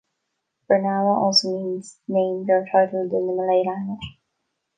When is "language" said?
3.67-4.17